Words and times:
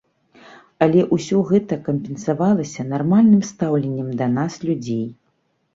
Але 0.85 1.03
ўсё 1.17 1.37
гэта 1.51 1.79
кампенсавалася 1.89 2.89
нармальным 2.95 3.47
стаўленнем 3.53 4.13
да 4.23 4.35
нас 4.41 4.53
людзей. 4.71 5.07